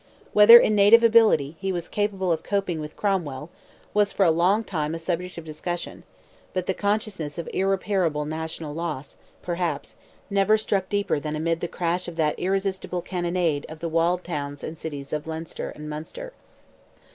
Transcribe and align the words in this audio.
Whether 0.33 0.57
in 0.57 0.73
native 0.73 1.03
ability 1.03 1.57
he 1.59 1.71
was 1.71 1.87
capable 1.87 2.31
of 2.31 2.41
coping 2.41 2.79
with 2.79 2.95
Cromwell, 2.95 3.51
was 3.93 4.11
for 4.11 4.25
a 4.25 4.31
long 4.31 4.63
time 4.63 4.95
a 4.95 4.97
subject 4.97 5.37
of 5.37 5.45
discussion; 5.45 6.01
but 6.55 6.65
the 6.65 6.73
consciousness 6.73 7.37
of 7.37 7.47
irreparable 7.53 8.25
national 8.25 8.73
loss, 8.73 9.15
perhaps, 9.43 9.95
never 10.27 10.57
struck 10.57 10.89
deeper 10.89 11.19
than 11.19 11.35
amid 11.35 11.59
the 11.59 11.67
crash 11.67 12.07
of 12.07 12.15
that 12.15 12.39
irresistible 12.39 13.03
cannonade 13.03 13.67
of 13.69 13.79
the 13.79 13.89
walled 13.89 14.23
towns 14.23 14.63
and 14.63 14.75
cities 14.75 15.13
of 15.13 15.27
Leinster 15.27 15.69
and 15.69 15.87
Munster. 15.87 16.33